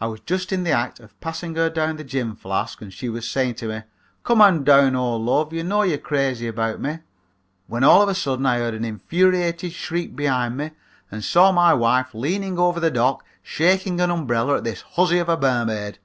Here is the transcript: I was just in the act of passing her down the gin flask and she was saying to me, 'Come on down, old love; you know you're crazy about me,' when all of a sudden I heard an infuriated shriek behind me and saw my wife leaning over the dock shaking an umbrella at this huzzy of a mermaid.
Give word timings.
I 0.00 0.06
was 0.06 0.20
just 0.20 0.52
in 0.52 0.62
the 0.62 0.70
act 0.70 1.00
of 1.00 1.18
passing 1.20 1.56
her 1.56 1.68
down 1.68 1.96
the 1.96 2.04
gin 2.04 2.36
flask 2.36 2.80
and 2.80 2.92
she 2.92 3.08
was 3.08 3.28
saying 3.28 3.56
to 3.56 3.66
me, 3.66 3.82
'Come 4.22 4.40
on 4.40 4.62
down, 4.62 4.94
old 4.94 5.22
love; 5.22 5.52
you 5.52 5.64
know 5.64 5.82
you're 5.82 5.98
crazy 5.98 6.46
about 6.46 6.78
me,' 6.80 7.00
when 7.66 7.82
all 7.82 8.00
of 8.00 8.08
a 8.08 8.14
sudden 8.14 8.46
I 8.46 8.58
heard 8.58 8.74
an 8.74 8.84
infuriated 8.84 9.72
shriek 9.72 10.14
behind 10.14 10.56
me 10.56 10.70
and 11.10 11.24
saw 11.24 11.50
my 11.50 11.74
wife 11.74 12.14
leaning 12.14 12.56
over 12.56 12.78
the 12.78 12.88
dock 12.88 13.24
shaking 13.42 14.00
an 14.00 14.10
umbrella 14.12 14.58
at 14.58 14.62
this 14.62 14.82
huzzy 14.94 15.18
of 15.18 15.28
a 15.28 15.36
mermaid. 15.36 15.98